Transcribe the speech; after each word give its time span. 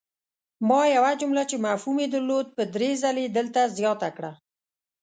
ما 0.67 0.81
یوه 0.95 1.11
جمله 1.21 1.43
چې 1.49 1.55
مفهوم 1.65 1.95
ېې 2.03 2.07
درلود 2.13 2.47
په 2.57 2.63
دري 2.75 2.91
ځلې 3.03 3.25
دلته 3.37 3.61
زیاته 3.77 4.09
کړه! 4.17 4.31